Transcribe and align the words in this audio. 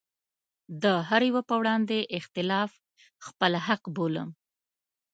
د 0.83 0.85
هره 1.09 1.25
يوه 1.31 1.41
په 1.49 1.55
وړاندې 1.61 1.97
اختلاف 2.19 2.71
خپل 3.25 3.51
حق 3.65 3.83
بولم. 3.95 4.29